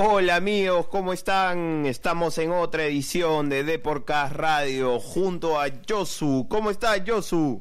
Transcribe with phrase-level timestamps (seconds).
[0.00, 1.84] Hola amigos, ¿cómo están?
[1.84, 6.46] Estamos en otra edición de Deporcast Radio junto a Yosu.
[6.48, 7.60] ¿Cómo estás, Yosu?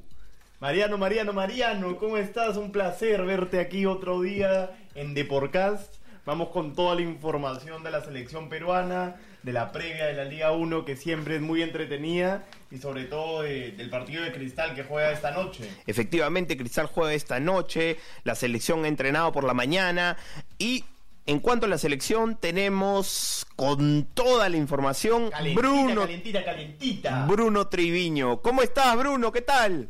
[0.59, 2.55] Mariano, Mariano, Mariano, ¿cómo estás?
[2.57, 5.95] Un placer verte aquí otro día en Deporcast.
[6.27, 10.51] Vamos con toda la información de la selección peruana, de la previa de la Liga
[10.51, 14.83] 1 que siempre es muy entretenida y sobre todo de- del partido de Cristal que
[14.83, 15.67] juega esta noche.
[15.87, 20.17] Efectivamente, Cristal juega esta noche, la selección ha entrenado por la mañana
[20.59, 20.83] y
[21.27, 27.25] en cuanto a la selección tenemos con toda la información Calentita, Bruno, calentita, calentita.
[27.25, 28.41] Bruno Triviño.
[28.41, 29.31] ¿Cómo estás, Bruno?
[29.31, 29.89] ¿Qué tal?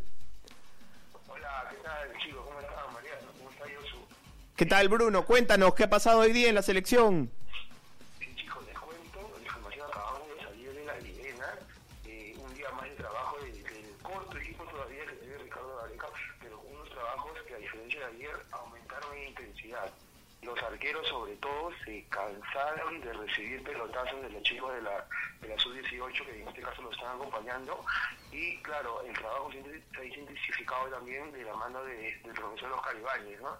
[1.27, 2.41] Hola, ¿qué tal, chicos?
[2.43, 3.27] ¿Cómo están, Mariano?
[3.37, 3.97] ¿Cómo está Yosu?
[4.55, 5.25] ¿Qué tal, Bruno?
[5.25, 7.31] Cuéntanos, ¿qué ha pasado hoy día en la selección?
[20.77, 25.03] Arqueros sobre todo se cansaron de recibir pelotazos de los chicos de la,
[25.41, 27.83] de la sub-18 que en este caso lo están acompañando
[28.31, 29.59] y claro, el trabajo se
[29.99, 33.57] ha intensificado también de la mano de- del profesor Oscar Ibáñez, ¿no?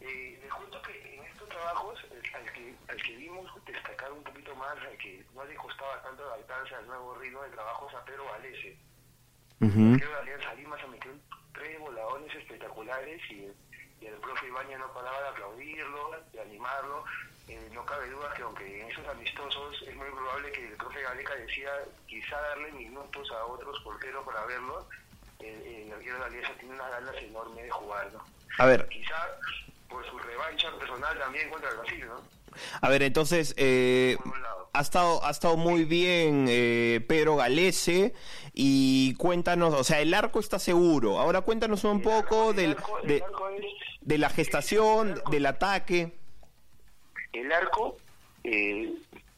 [0.00, 4.24] Eh, les cuento que en estos trabajos, el- al que, al que vimos destacar un
[4.24, 7.94] poquito más, al que no le costaba tanto adaptarse al nuevo ritmo de trabajo, es
[7.94, 8.76] a Pedro Valese.
[9.60, 9.96] Ujú.
[9.98, 11.12] Creo que Alianza Lima se metió
[11.52, 13.46] tres voladones espectaculares y,
[14.00, 17.04] y el profe Ibañez no paraba de aplaudirlo, de animarlo.
[17.48, 21.02] Eh, no cabe duda que aunque en esos amistosos es muy probable que el profe
[21.02, 21.70] Gareca decía
[22.06, 24.86] quizá darle minutos a otros porteros para verlo,
[25.40, 28.24] el, el arquero de Alianza tiene unas ganas enormes de jugar, ¿no?
[28.58, 29.16] A ver, Quizá
[29.88, 32.22] por su revancha personal también contra el Brasil, ¿no?
[32.82, 34.16] a ver, entonces, eh,
[34.72, 38.12] ha estado, ha estado muy bien eh, Pedro Galese
[38.54, 41.18] y cuéntanos, o sea, el arco está seguro.
[41.18, 43.64] Ahora cuéntanos un El poco arco- el del, arco- el de, arco es-
[44.00, 46.12] de la gestación, del ataque.
[47.32, 47.96] el arco,
[48.44, 48.92] eh,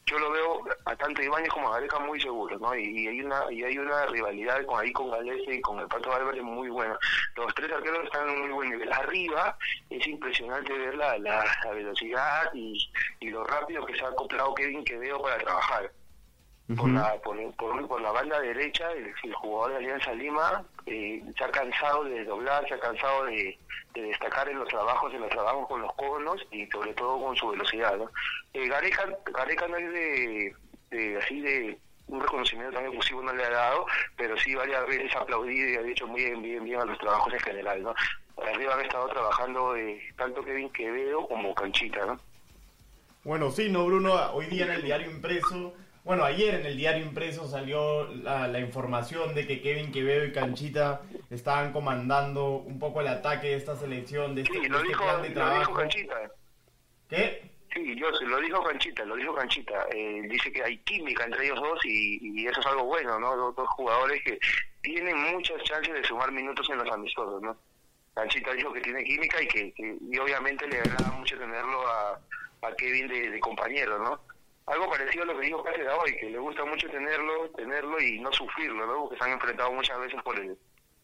[0.06, 2.74] yo lo veo a tanto Ibáñez como a Gareca muy seguros, ¿no?
[2.74, 6.12] Y, hay una y hay una rivalidad con ahí con Galese y con el Pato
[6.12, 6.98] Álvarez muy buena.
[7.36, 8.92] Los tres arqueros están en muy buen nivel.
[8.92, 9.56] Arriba
[9.88, 12.90] es impresionante ver la, la, la velocidad y,
[13.20, 15.90] y lo rápido que se ha acoplado Kevin Quevedo para trabajar.
[16.76, 21.22] Por, la, por, por, por la banda derecha, el, el jugador de Alianza Lima eh,
[21.36, 23.58] se ha cansado de doblar, se ha cansado de,
[23.94, 27.36] de destacar en los trabajos, en los trabajos con los conos y sobre todo con
[27.36, 27.96] su velocidad.
[27.96, 28.10] ¿no?
[28.54, 30.54] Eh, Gareca, Gareca no es de,
[30.90, 31.78] de así de
[32.08, 35.82] un reconocimiento tan efusivo no le ha dado, pero sí varias veces aplaudido y ha
[35.82, 37.82] dicho muy bien, bien, bien a los trabajos en general.
[37.82, 37.94] ¿no?
[38.46, 42.04] Arriba han estado trabajando eh, tanto Kevin Quevedo como Canchita.
[42.04, 42.20] ¿no?
[43.24, 47.04] Bueno, sí, no, Bruno, hoy día en el diario impreso, bueno, ayer en el diario
[47.04, 53.00] impreso salió la, la información de que Kevin Quevedo y Canchita estaban comandando un poco
[53.00, 55.58] el ataque de esta selección, de este, Sí, de este dijo, plan de lo trabajo.
[55.60, 56.30] dijo Canchita.
[57.08, 57.52] ¿Qué?
[57.72, 59.86] Sí, yo se lo dijo Canchita, lo dijo Canchita.
[59.94, 63.34] Eh, dice que hay química entre ellos dos y, y eso es algo bueno, ¿no?
[63.36, 64.38] Dos, dos jugadores que
[64.82, 67.56] tienen muchas chances de sumar minutos en los amistosos, ¿no?
[68.14, 72.20] Canchita dijo que tiene química y que, que- y obviamente le agrada mucho tenerlo a,
[72.66, 74.20] a Kevin de, de compañero, ¿no?
[74.66, 78.18] Algo parecido a lo que dijo Cáceres hoy, que le gusta mucho tenerlo, tenerlo y
[78.20, 79.00] no sufrirlo, ¿no?
[79.02, 80.56] Porque se han enfrentado muchas veces por el,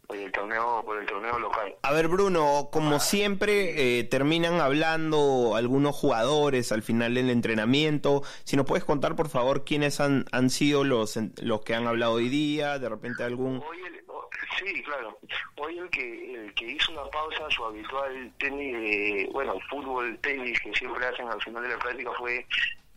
[0.07, 1.75] por el torneo, por el torneo local.
[1.83, 8.23] A ver, Bruno, como siempre, eh, terminan hablando algunos jugadores al final del entrenamiento.
[8.45, 12.13] Si nos puedes contar, por favor, quiénes han, han sido los, los que han hablado
[12.13, 13.61] hoy día, de repente algún...
[13.69, 15.19] Hoy el- o- sí, claro.
[15.57, 20.59] Hoy el que el que hizo una pausa su habitual tenis, de, bueno, fútbol, tenis
[20.61, 22.47] que siempre hacen al final de la práctica fue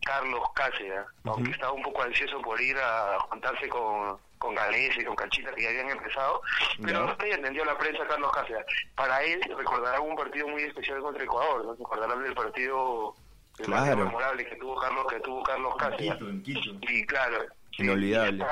[0.05, 5.15] Carlos Cáceres, aunque estaba un poco ansioso por ir a juntarse con con y con
[5.15, 6.41] Canchita que ya habían empezado,
[6.83, 8.65] pero no entendió la prensa Carlos Cáceres.
[8.95, 11.73] Para él recordará un partido muy especial contra Ecuador, ¿no?
[11.75, 13.13] recordarán del partido,
[13.59, 13.81] el Claro.
[13.85, 16.13] partido memorable que tuvo Carlos que tuvo Carlos En Cáceres.
[16.13, 16.69] Quito, en Quito.
[16.81, 17.45] Y claro.
[17.77, 18.45] Inolvidable.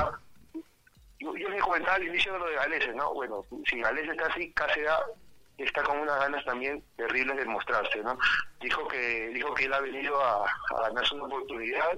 [1.19, 3.13] Yo, yo les comentaba al inicio de lo de Galese, ¿no?
[3.15, 4.91] Bueno, si Galese está así, Cáceres
[5.63, 8.17] está con unas ganas también terribles de mostrarse, ¿no?
[8.61, 11.97] Dijo que dijo que él ha venido a, a ganarse una oportunidad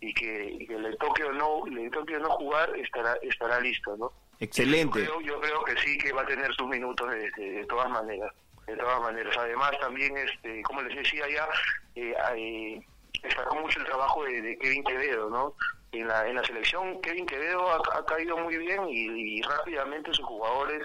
[0.00, 3.60] y que, y que le toque o no le toque o no jugar estará estará
[3.60, 4.12] listo, ¿no?
[4.40, 5.00] Excelente.
[5.04, 7.66] Yo creo, yo creo que sí que va a tener sus minutos de, de- de
[7.66, 8.30] todas maneras,
[8.66, 9.34] de todas maneras.
[9.38, 11.48] Además también, este, como les decía ya,
[11.94, 12.80] eh, eh,
[13.22, 15.54] destacó mucho el trabajo de, de Kevin Quevedo, ¿no?
[15.92, 20.12] En la, en la selección Kevin Quevedo ha, ha caído muy bien y, y rápidamente
[20.12, 20.82] sus jugadores,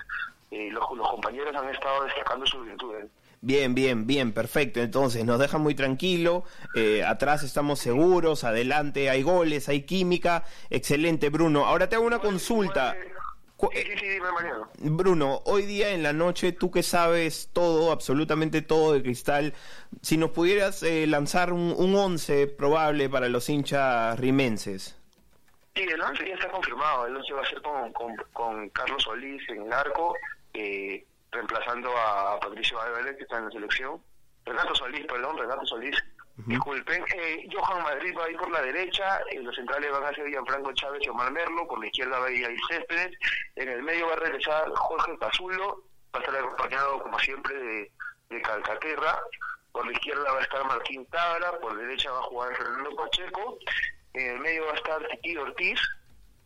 [0.52, 3.06] eh, los, los compañeros han estado destacando sus virtudes.
[3.44, 4.80] Bien, bien, bien, perfecto.
[4.82, 6.44] Entonces nos deja muy tranquilo.
[6.76, 10.44] eh, atrás estamos seguros, adelante hay goles, hay química.
[10.70, 11.66] Excelente, Bruno.
[11.66, 12.96] Ahora te hago una consulta.
[13.58, 14.70] Cu- Sí, sí, dime, Mariano.
[14.80, 19.54] Bruno, hoy día en la noche, tú que sabes todo, absolutamente todo de Cristal,
[20.02, 24.98] si nos pudieras eh, lanzar un, un 11 probable para los hinchas rimenses.
[25.76, 27.06] Sí, el 11 ya está confirmado.
[27.06, 30.16] El 11 va a ser con, con, con Carlos Solís en el arco,
[30.54, 34.02] eh, reemplazando a Patricio Valverde, que está en la selección.
[34.46, 35.98] Renato Solís, perdón, Renato Solís.
[36.48, 37.04] Disculpen.
[37.16, 39.22] Eh, Johan Madrid va a ir por la derecha.
[39.30, 41.68] En los centrales van a ser Gianfranco Chávez y Omar Merlo.
[41.68, 43.18] Por la izquierda va a ir Céspedes.
[43.56, 45.84] En el medio va a regresar Jorge Cazulo.
[46.16, 47.92] Va a estar acompañado, como siempre, de,
[48.30, 49.20] de Calcaterra.
[49.72, 51.60] Por la izquierda va a estar Martín Tabra.
[51.60, 53.60] Por la derecha va a jugar Fernando Pacheco.
[54.14, 55.80] En el medio va a estar Titi Ortiz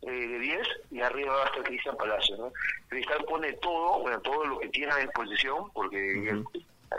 [0.06, 2.38] eh, de 10 y arriba va a estar Cristian Palacio.
[2.38, 2.54] ¿no?
[2.88, 6.30] Cristal pone todo, bueno, todo lo que tiene a disposición, porque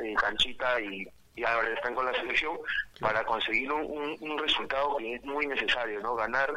[0.03, 1.07] eh, Canchita y,
[1.37, 2.59] y Álvarez están con la selección,
[3.01, 6.15] para conseguir un, un- un resultado que es muy necesario, ¿no?
[6.17, 6.51] Ganar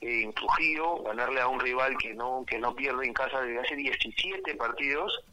[0.00, 3.76] en Trujillo, ganarle a un rival que no que no pierde en casa desde hace
[3.76, 5.24] 17 partidos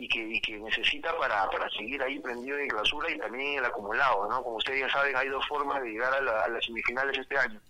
[0.00, 3.58] y que, y que necesita para, para seguir ahí prendido en clausura y también en
[3.58, 4.42] el acumulado, ¿no?
[4.42, 7.36] Como ustedes ya saben, hay dos formas de llegar a, la- a las semifinales este
[7.36, 7.60] año.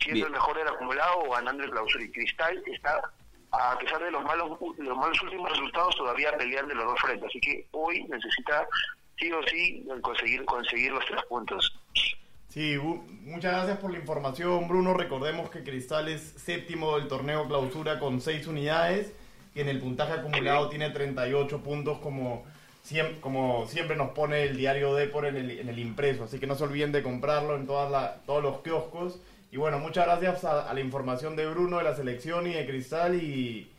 [0.00, 0.26] Siendo Bien.
[0.26, 2.04] el mejor del acumulado o ganando el clausura.
[2.04, 3.00] Y Cristal está,
[3.52, 7.28] a pesar de los malos los malos últimos resultados, todavía peleando en los dos frentes.
[7.28, 8.66] Así que hoy necesita
[9.18, 11.78] sí o sí conseguir conseguir los tres puntos.
[12.48, 14.94] Sí, muchas gracias por la información, Bruno.
[14.94, 19.12] Recordemos que Cristal es séptimo del torneo clausura con 6 unidades,
[19.56, 22.44] que en el puntaje acumulado tiene 38 puntos como
[22.82, 26.24] siempre, como siempre nos pone el diario Depor en el, en el impreso.
[26.24, 29.18] Así que no se olviden de comprarlo en todas la- todos los kioscos.
[29.50, 32.66] Y bueno, muchas gracias a, a la información de Bruno de la selección y de
[32.66, 33.72] Cristal y...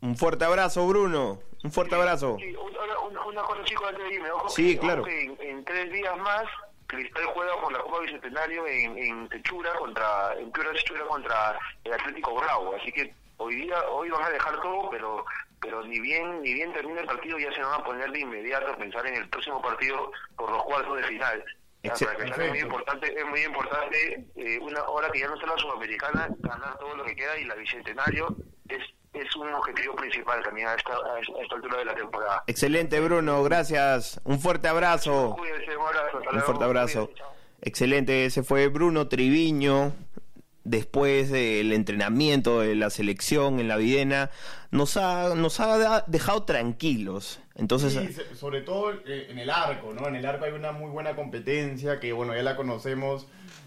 [0.00, 1.38] Un fuerte abrazo, Bruno.
[1.62, 2.36] Un fuerte abrazo.
[2.40, 4.30] Sí, una, una- una cosa, chicos, antes de irme.
[4.32, 5.02] Ojo Sí, que- claro.
[5.02, 6.42] ojo que en, en tres días más,
[6.88, 11.92] Cristal juega por la Copa Bicentenario en, en Techura contra, en Piura Techura contra el
[11.92, 12.74] Atlético Bravo.
[12.74, 15.24] Así que hoy día, hoy van a dejar todo, pero
[15.60, 18.72] pero ni bien ni bien termine el partido ya se van a poner de inmediato
[18.72, 21.44] a pensar en el próximo partido por los cuartos de final.
[21.84, 25.46] Ya, para es muy importante, es muy importante eh, una hora que ya no está
[25.46, 28.36] la sudamericana, ganar todo lo que queda y la bicentenario
[28.68, 28.82] es
[29.14, 32.44] es un objetivo principal también a esta, a esta altura de la temporada.
[32.46, 33.42] Excelente, Bruno.
[33.42, 34.18] Gracias.
[34.24, 35.36] Un fuerte abrazo.
[35.38, 36.18] Cuídense, un abrazo.
[36.32, 37.06] Un fuerte abrazo.
[37.08, 37.32] Cuídense.
[37.64, 39.92] Excelente, ese fue Bruno Triviño.
[40.64, 44.30] Después del entrenamiento de la selección en la Videna,
[44.70, 47.40] nos ha, nos ha dejado tranquilos.
[47.56, 50.06] Entonces, Sí, sobre todo eh, en el arco, ¿no?
[50.08, 53.26] En el arco hay una muy buena competencia que, bueno, ya la conocemos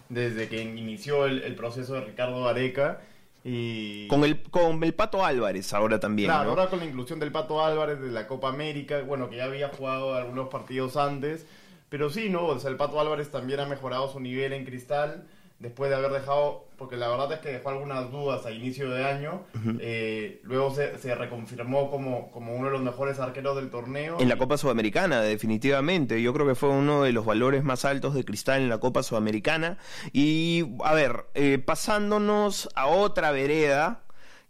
[0.09, 3.01] desde que inició el, el proceso de Ricardo Areca.
[3.43, 6.29] Y con el, con el Pato Álvarez ahora también.
[6.29, 6.49] claro, ¿no?
[6.51, 9.69] ahora con la inclusión del Pato Álvarez de la Copa América, bueno, que ya había
[9.69, 11.45] jugado algunos partidos antes,
[11.89, 12.47] pero sí, ¿no?
[12.47, 15.25] O sea, el Pato Álvarez también ha mejorado su nivel en cristal
[15.59, 19.05] después de haber dejado, porque la verdad es que dejó algunas dudas a inicio de
[19.05, 19.43] año,
[19.79, 24.17] eh, luego se, se reconfirmó como, como uno de los mejores arqueros del torneo.
[24.19, 26.21] En la Copa Sudamericana, definitivamente.
[26.21, 29.01] Yo creo que fue uno de los valores más altos de Cristal en la Copa
[29.01, 29.77] Sudamericana.
[30.11, 34.03] Y, a ver, eh, pasándonos a otra vereda,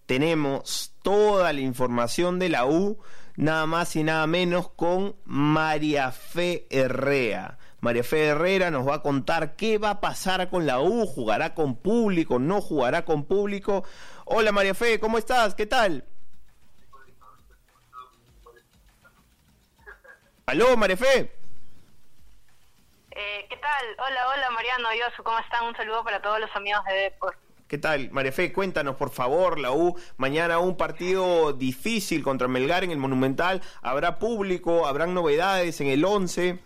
[0.07, 2.99] tenemos toda la información de la U,
[3.35, 7.59] nada más y nada menos con María Fe Herrera.
[7.81, 11.53] María Fe Herrera nos va a contar qué va a pasar con la U, jugará
[11.53, 13.83] con público, no jugará con público.
[14.25, 15.55] Hola María Fe, ¿cómo estás?
[15.55, 16.03] ¿Qué tal?
[20.47, 21.31] Aló, María Fe.
[23.11, 23.85] Eh, ¿Qué tal?
[23.97, 25.65] Hola, hola Mariano, Yosu, ¿cómo están?
[25.65, 27.37] Un saludo para todos los amigos de Depor.
[27.67, 28.11] ¿Qué tal?
[28.11, 32.99] María Fe, cuéntanos por favor, la U, mañana un partido difícil contra Melgar en el
[32.99, 34.85] Monumental, ¿habrá público?
[34.85, 36.59] ¿Habrán novedades en el 11?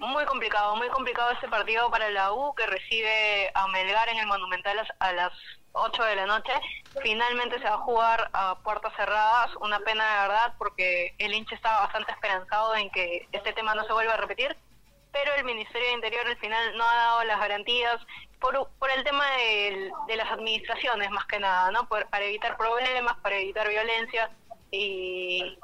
[0.00, 4.26] Muy complicado, muy complicado este partido para la U que recibe a Melgar en el
[4.26, 5.32] Monumental a las
[5.72, 6.52] 8 de la noche.
[7.02, 11.54] Finalmente se va a jugar a puertas cerradas, una pena de verdad porque el hincha
[11.54, 14.56] estaba bastante esperanzado en que este tema no se vuelva a repetir,
[15.12, 17.96] pero el Ministerio de Interior al final no ha dado las garantías
[18.40, 21.88] por, por el tema del- de las administraciones más que nada, ¿no?
[21.88, 24.30] Por- para evitar problemas, para evitar violencia
[24.70, 25.58] y,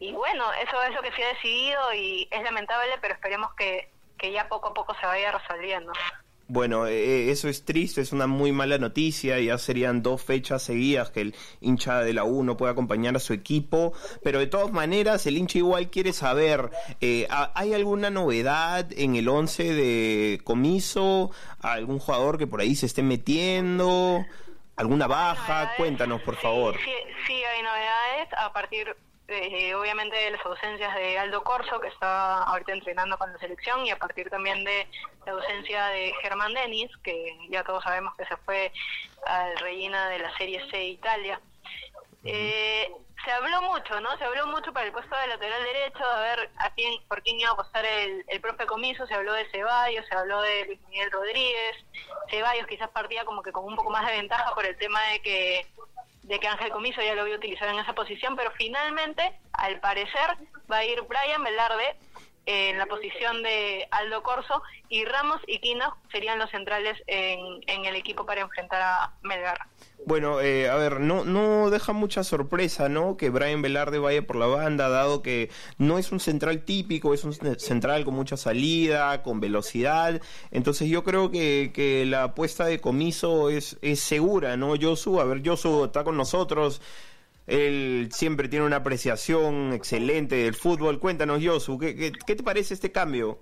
[0.00, 3.88] y bueno, eso es lo que se ha decidido y es lamentable, pero esperemos que,
[4.18, 5.92] que ya poco a poco se vaya resolviendo.
[6.52, 11.10] Bueno, eh, eso es triste, es una muy mala noticia, ya serían dos fechas seguidas
[11.10, 13.92] que el hincha de la U no puede acompañar a su equipo,
[14.24, 19.14] pero de todas maneras el hincha igual quiere saber, eh, ¿ha- ¿hay alguna novedad en
[19.14, 21.30] el 11 de comiso?
[21.62, 24.24] ¿Algún jugador que por ahí se esté metiendo?
[24.74, 25.74] ¿Alguna baja?
[25.76, 26.74] Cuéntanos, por favor.
[26.84, 26.90] Sí,
[27.28, 28.96] sí, hay novedades a partir,
[29.30, 33.90] eh, obviamente, las ausencias de Aldo Corso, que está ahorita entrenando con la selección, y
[33.90, 34.86] a partir también de
[35.26, 38.72] la ausencia de Germán Denis, que ya todos sabemos que se fue
[39.26, 41.40] al Reina de la Serie C de Italia.
[42.24, 42.90] Eh,
[43.24, 44.16] se habló mucho, ¿no?
[44.18, 47.38] Se habló mucho para el puesto de lateral derecho, a ver a quién, por quién
[47.38, 50.80] iba a apostar el, el propio comiso, se habló de Ceballos, se habló de Luis
[50.88, 51.76] Miguel Rodríguez,
[52.30, 55.20] Ceballos quizás partía como que con un poco más de ventaja por el tema de
[55.20, 55.66] que
[56.22, 60.36] de que Ángel Comiso ya lo había utilizado en esa posición, pero finalmente, al parecer,
[60.70, 61.96] va a ir Brian Velarde
[62.50, 67.38] en la posición de Aldo Corso y Ramos y Quino serían los centrales en,
[67.68, 69.58] en el equipo para enfrentar a Melgar.
[70.04, 73.16] Bueno, eh, a ver, no, no deja mucha sorpresa, ¿no?
[73.16, 77.22] Que Brian Velarde vaya por la banda, dado que no es un central típico, es
[77.22, 80.20] un central con mucha salida, con velocidad.
[80.50, 84.74] Entonces yo creo que, que la apuesta de comiso es, es segura, ¿no?
[84.80, 86.82] Josu, a ver, Josu está con nosotros.
[87.46, 91.00] Él siempre tiene una apreciación excelente del fútbol.
[91.00, 93.40] Cuéntanos, Josu, ¿qué, qué, te parece este cambio?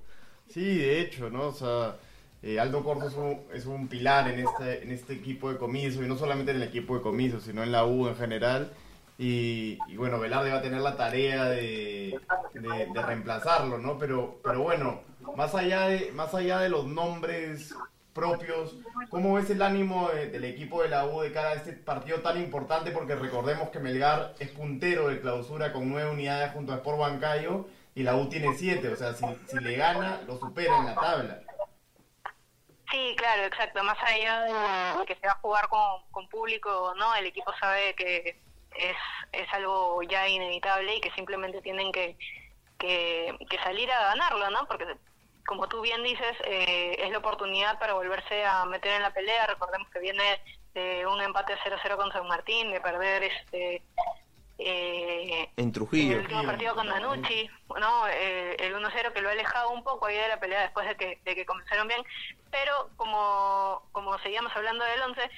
[0.49, 1.49] Sí, de hecho, ¿no?
[1.49, 1.97] O sea,
[2.43, 6.03] eh, Aldo Corso es un, es un pilar en este, en este equipo de comiso,
[6.03, 8.73] y no solamente en el equipo de comiso, sino en la U en general.
[9.21, 12.17] Y, bueno, Velarde va a tener la tarea de,
[12.55, 13.99] de, de reemplazarlo, ¿no?
[13.99, 15.01] Pero, pero bueno,
[15.37, 17.75] más allá, de, más allá de los nombres
[18.19, 18.77] propios,
[19.11, 22.21] ¿cómo ves el ánimo de- del equipo de la U de cara a este partido
[22.21, 22.91] tan importante?
[22.91, 27.67] Porque recordemos que Melgar es puntero de clausura con nueve unidades junto a Sport Bancayo
[27.95, 30.95] y la U tiene siete, o sea, si, si le gana, lo supera en la
[30.95, 31.41] tabla.
[32.91, 33.85] Sí, claro, exacto.
[33.85, 34.43] Más allá
[34.99, 37.15] de que se va a jugar con, con público, ¿no?
[37.17, 38.41] El equipo sabe que
[38.77, 38.97] es,
[39.33, 42.17] es algo ya inevitable y que simplemente tienen que,
[42.79, 44.67] que, que salir a ganarlo, ¿no?
[44.67, 44.87] Porque,
[45.49, 49.47] como tú bien dices, eh, es la oportunidad para volverse a meter en la pelea.
[49.47, 50.41] Recordemos que viene
[50.75, 53.83] de un empate 0-0 con San Martín, de perder este...
[54.59, 56.17] Eh, En Trujillo.
[56.17, 57.49] el último partido con Danucci,
[57.81, 58.09] ¿no?
[58.09, 60.97] Eh, el 1-0 que lo ha alejado un poco ahí de la pelea después de
[60.97, 62.03] que, de que comenzaron bien,
[62.51, 65.31] pero como, como seguíamos hablando del 11,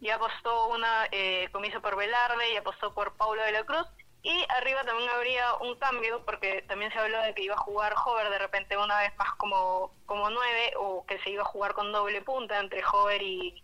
[0.00, 3.86] ya apostó una eh, comiso por Velarde y apostó por Paulo de la Cruz,
[4.22, 7.94] y arriba también habría un cambio, porque también se habló de que iba a jugar
[8.04, 11.72] Hover de repente una vez más como, como 9, o que se iba a jugar
[11.74, 13.62] con doble punta entre Hover y,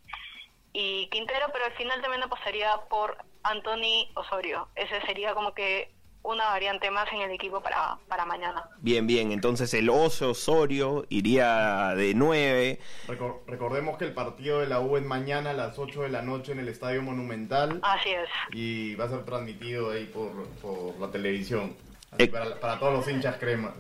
[0.72, 4.68] y Quintero, pero al final también apostaría por Anthony Osorio.
[4.76, 5.92] Ese sería como que
[6.26, 8.68] una variante más en el equipo para, para mañana.
[8.78, 12.80] Bien, bien, entonces el oso Osorio iría de 9.
[13.08, 16.22] Recor- recordemos que el partido de la U es mañana a las 8 de la
[16.22, 18.28] noche en el Estadio Monumental Así es.
[18.52, 21.76] y va a ser transmitido ahí por, por la televisión.
[22.10, 22.28] Así Eh.
[22.28, 23.74] para, para todos los hinchas cremas.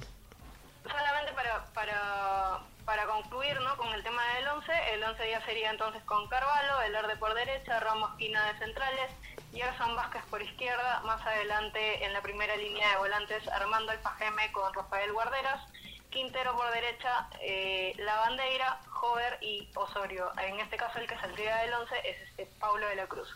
[0.84, 3.76] Solamente para, para, para concluir ¿no?
[3.76, 7.80] con el tema del 11, el 11 ya sería entonces con Carvalho, Velarde por derecha,
[7.80, 9.10] Ramos Quina de centrales,
[9.52, 14.72] Gerson Vázquez por izquierda, más adelante en la primera línea de volantes Armando Alfajeme con
[14.72, 15.60] Rafael Guarderas,
[16.10, 20.30] Quintero por derecha, eh, La Bandeira, Jover y Osorio.
[20.40, 23.28] En este caso el que saldría del 11 es este Paulo de la Cruz.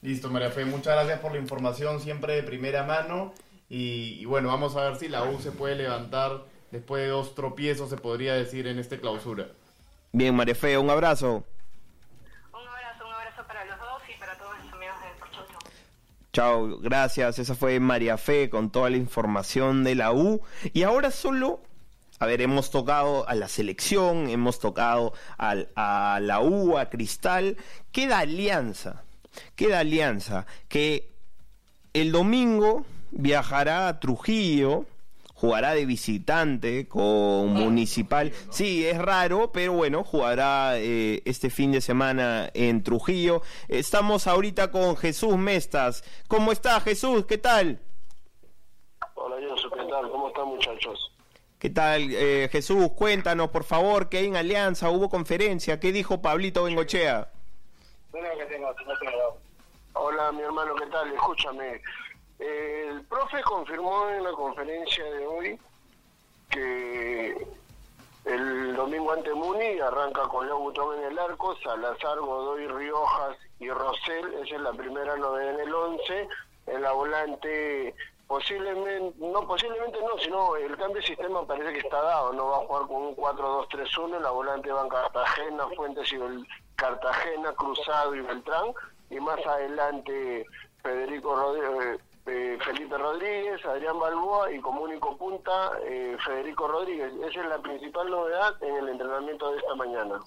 [0.00, 3.34] Listo, María Fe, muchas gracias por la información siempre de primera mano.
[3.68, 6.44] Y bueno, vamos a ver si la U se puede levantar
[6.76, 9.48] después de dos tropiezos, se podría decir, en este clausura.
[10.12, 11.44] Bien, Marefe, un abrazo.
[12.52, 15.58] Un abrazo, un abrazo para los dos y para todos los amigos de Cochucho.
[16.32, 17.38] Chao, gracias.
[17.38, 20.40] Esa fue María Fe con toda la información de la U.
[20.72, 21.60] Y ahora solo,
[22.18, 27.56] a ver, hemos tocado a la selección, hemos tocado al- a la U, a Cristal.
[27.92, 29.02] Queda Alianza,
[29.54, 31.10] queda Alianza, que
[31.92, 34.84] el domingo viajará a Trujillo,
[35.36, 38.32] jugará de visitante con Municipal.
[38.50, 43.42] Sí, es raro, pero bueno, jugará eh, este fin de semana en Trujillo.
[43.68, 46.02] Estamos ahorita con Jesús Mestas.
[46.26, 47.26] ¿Cómo está Jesús?
[47.26, 47.78] ¿Qué tal?
[49.14, 50.10] Hola, Josu, ¿qué tal?
[50.10, 51.12] ¿Cómo están, muchachos?
[51.58, 52.92] ¿Qué tal, eh, Jesús?
[52.96, 55.80] Cuéntanos, por favor, que hay en Alianza, hubo conferencia.
[55.80, 57.30] ¿Qué dijo Pablito Bengochea?
[59.92, 61.10] Hola, mi hermano, ¿qué tal?
[61.12, 61.80] Escúchame.
[62.38, 65.60] El profe confirmó en la conferencia de hoy
[66.50, 67.46] que
[68.26, 73.70] el domingo ante Muni arranca con Leo Butón en el arco, Salazar, Godoy, Riojas y
[73.70, 74.34] Rosell.
[74.42, 76.28] Esa es la primera novedad en el 11.
[76.66, 77.94] En la volante,
[78.26, 82.32] posiblemente, no, posiblemente no, sino el cambio de sistema parece que está dado.
[82.32, 84.16] No va a jugar con un 4-2-3-1.
[84.16, 86.18] En la volante van Cartagena, Fuentes y
[86.74, 88.74] Cartagena, Cruzado y Beltrán.
[89.08, 90.44] Y más adelante
[90.82, 92.00] Federico Rodríguez.
[92.26, 97.12] Eh, Felipe Rodríguez, Adrián Balboa y como único punta eh, Federico Rodríguez.
[97.28, 100.20] Esa es la principal novedad en el entrenamiento de esta mañana.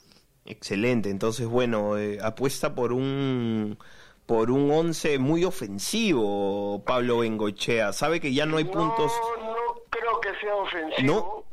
[0.45, 3.77] Excelente, entonces bueno, eh, apuesta por un
[4.25, 7.91] por un 11 muy ofensivo Pablo Bengochea.
[7.93, 9.11] Sabe que ya no hay puntos.
[9.39, 11.45] No, no creo que sea ofensivo.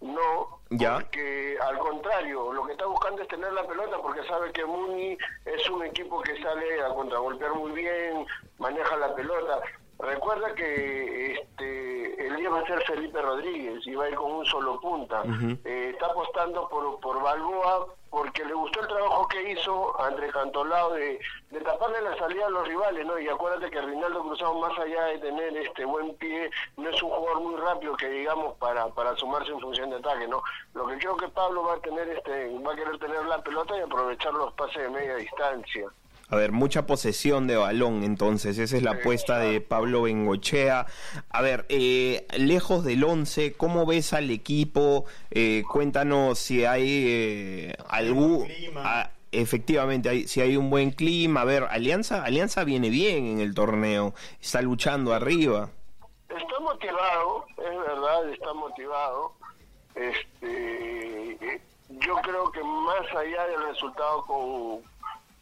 [0.00, 0.94] No, Ya.
[1.00, 5.16] porque al contrario, lo que está buscando es tener la pelota porque sabe que Muni
[5.44, 8.24] es un equipo que sale a contragolpear muy bien,
[8.58, 9.60] maneja la pelota.
[10.02, 14.32] Recuerda que este el día va a ser Felipe Rodríguez y va a ir con
[14.32, 15.22] un solo punta.
[15.64, 20.92] Eh, está apostando por, por Balboa porque le gustó el trabajo que hizo André Cantolao
[20.92, 21.18] de,
[21.50, 23.18] de taparle la salida a los rivales, ¿no?
[23.18, 27.10] Y acuérdate que Rinaldo Cruzado, más allá de tener este buen pie, no es un
[27.10, 30.42] jugador muy rápido que digamos para, para sumarse en función de ataque, ¿no?
[30.74, 33.78] Lo que creo que Pablo va a tener este, va a querer tener la pelota
[33.78, 35.88] y aprovechar los pases de media distancia.
[36.32, 40.86] A ver, mucha posesión de balón, entonces, esa es la apuesta de Pablo Bengochea.
[41.28, 45.04] A ver, eh, lejos del 11, ¿cómo ves al equipo?
[45.30, 48.48] Eh, cuéntanos si hay eh, algún...
[49.30, 51.42] efectivamente, hay, si hay un buen clima.
[51.42, 55.68] A ver, Alianza, Alianza viene bien en el torneo, está luchando arriba.
[56.30, 59.34] Está motivado, es verdad, está motivado.
[59.94, 61.60] Este,
[61.90, 64.91] yo creo que más allá del resultado con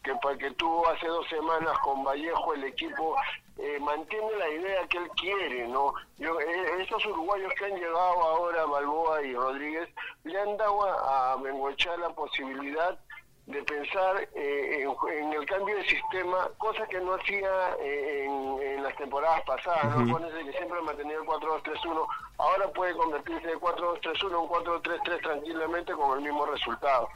[0.02, 3.16] que, que tuvo hace dos semanas con Vallejo, el equipo
[3.59, 5.92] eh, mantiene la idea que él quiere, ¿no?
[6.19, 9.88] Yo, eh, estos uruguayos que han llegado ahora, Balboa y Rodríguez,
[10.25, 12.99] le han dado a, a la posibilidad
[13.50, 18.62] de pensar eh, en, en el cambio de sistema, cosa que no hacía eh, en,
[18.62, 20.04] en las temporadas pasadas, ¿no?
[20.04, 22.07] Acuérdense que siempre ha mantenido el 4-2-3-1,
[22.38, 27.09] ahora puede convertirse de 4-2-3-1 en 4-3-3 tranquilamente con el mismo resultado.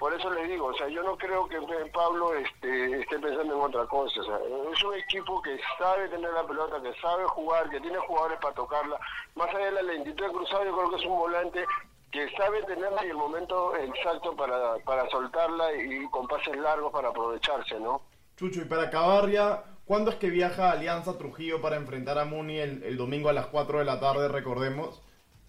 [0.00, 1.60] Por eso les digo, o sea, yo no creo que
[1.92, 4.18] Pablo este, esté pensando en otra cosa.
[4.22, 4.38] O sea,
[4.72, 8.54] es un equipo que sabe tener la pelota, que sabe jugar, que tiene jugadores para
[8.54, 8.98] tocarla.
[9.34, 11.66] Más allá de la lentitud de cruzado, yo creo que es un volante
[12.10, 17.08] que sabe tenerla y el momento exacto para, para soltarla y con pases largos para
[17.08, 18.02] aprovecharse, ¿no?
[18.36, 22.58] Chucho, y para acabar ya, ¿cuándo es que viaja Alianza Trujillo para enfrentar a Muni
[22.58, 25.02] el, el domingo a las 4 de la tarde, recordemos?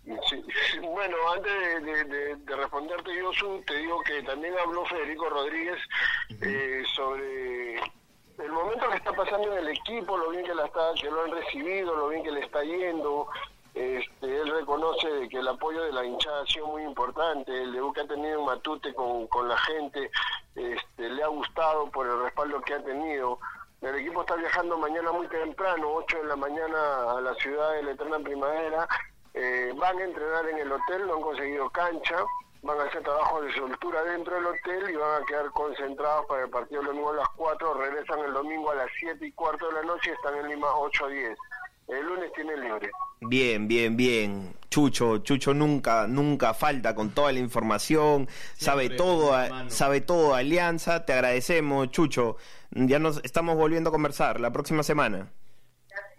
[0.03, 4.84] Sí, sí, bueno, antes de, de- de- de responderte, Yosu, te digo que también habló
[4.86, 5.77] Federico Rodríguez
[6.41, 10.92] eh, sobre el momento que está pasando en el equipo, lo bien que, la está,
[11.00, 13.27] que lo han recibido, lo bien que le está yendo.
[13.74, 17.96] Este, él reconoce que el apoyo de la hinchada ha sido muy importante, el debut
[17.96, 20.12] que ha tenido en Matute con, con la gente
[20.55, 23.40] este, le ha gustado por el respaldo que ha tenido.
[23.81, 27.84] El equipo está viajando mañana muy temprano, 8 de la mañana a la ciudad de
[27.84, 28.88] la Eterna Primavera.
[29.34, 32.18] Eh, van a entrenar en el hotel, no han conseguido cancha,
[32.64, 36.44] van a hacer trabajo de soltura dentro del hotel y van a quedar concentrados para
[36.44, 39.68] el partido el domingo a las 4, regresan el domingo a las 7 y cuarto
[39.68, 41.38] de la noche y están en Lima 8 a 10.
[41.92, 42.90] El lunes tienen libre.
[43.20, 44.54] Bien, bien, bien.
[44.70, 49.70] Chucho, Chucho nunca, nunca falta con toda la información, sabe todo, hermano.
[49.70, 51.06] sabe todo Alianza.
[51.06, 52.38] Te agradecemos, Chucho.
[52.72, 55.34] Ya nos estamos volviendo a conversar la próxima semana.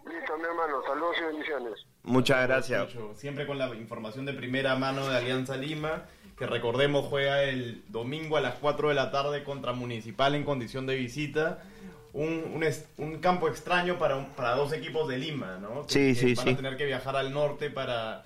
[0.05, 1.87] Listo, mi hermano, saludos y bendiciones.
[2.03, 2.89] Muchas gracias.
[2.89, 6.05] Chucho, siempre con la información de primera mano de Alianza Lima,
[6.37, 10.85] que recordemos juega el domingo a las 4 de la tarde contra Municipal en condición
[10.85, 11.63] de visita.
[12.13, 15.85] Un, un, es- un campo extraño para, un- para dos equipos de Lima, ¿no?
[15.87, 16.51] Que- Sí, que sí, van sí.
[16.53, 18.25] a tener que viajar al norte para,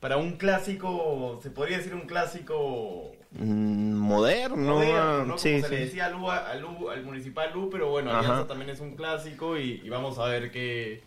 [0.00, 5.36] para un clásico, se podría decir un clásico Mm, Moderno, moderno, ¿no?
[5.38, 8.10] sí, Como se le decía al, U- al, U- al Municipal U, pero bueno.
[8.10, 11.02] Alianza también es un clásico y, y vamos a ver qué,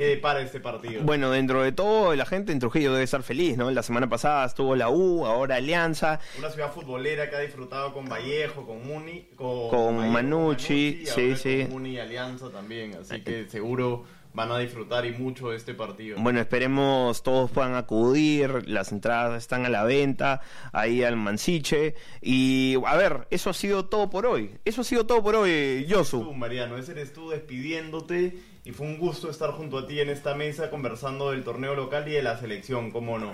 [0.00, 1.02] qué depara este partido.
[1.02, 3.70] Bueno, dentro de todo, la gente en Trujillo debe estar feliz, ¿no?
[3.70, 6.20] La semana pasada estuvo la U, ahora Alianza.
[6.38, 11.06] Una ciudad futbolera que ha disfrutado con Vallejo, con Muni, con, Con Vallejo, Manucci, y
[11.06, 11.64] sí, sí.
[11.64, 15.74] Con Muni y Alianza también, así que seguro van a disfrutar y mucho de este
[15.74, 16.16] partido.
[16.18, 20.40] Bueno, esperemos todos puedan acudir, las entradas están a la venta,
[20.72, 21.94] ahí al Mansiche.
[22.22, 24.52] Y a ver, eso ha sido todo por hoy.
[24.64, 26.32] Eso ha sido todo por hoy, Tú, Yosu.
[26.32, 30.34] Mariano, ese eres tú despidiéndote y fue un gusto estar junto a ti en esta
[30.34, 33.32] mesa conversando del torneo local y de la selección, cómo no.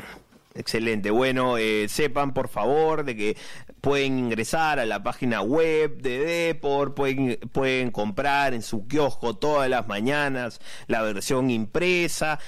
[0.57, 1.11] Excelente.
[1.11, 3.37] Bueno, eh, sepan por favor de que
[3.81, 9.69] pueden ingresar a la página web de Depor, pueden, pueden comprar en su kiosco todas
[9.69, 12.39] las mañanas la versión impresa,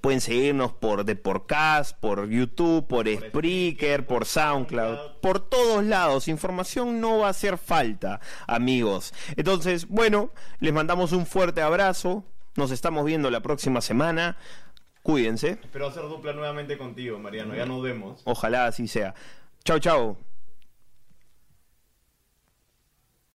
[0.00, 6.28] pueden seguirnos por Deporcast, por YouTube, por Spreaker, por SoundCloud, por todos lados.
[6.28, 9.12] Información no va a hacer falta, amigos.
[9.36, 12.24] Entonces, bueno, les mandamos un fuerte abrazo.
[12.56, 14.36] Nos estamos viendo la próxima semana.
[15.02, 15.58] Cuídense.
[15.62, 18.20] Espero hacer dupla nuevamente contigo, Mariano, ya nos vemos.
[18.24, 19.14] Ojalá así sea.
[19.64, 20.29] Chao, chao.